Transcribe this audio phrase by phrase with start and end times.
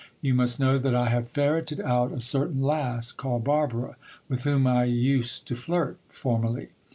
[0.19, 4.65] You must know that I have ferreted out a certain lass called Barbara, with whom
[4.65, 6.69] I used to flirt formerly.